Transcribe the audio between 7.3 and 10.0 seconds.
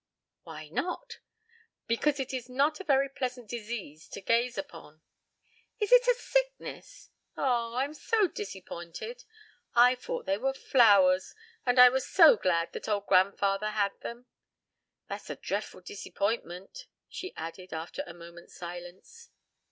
Oh, I'm so disypointed. I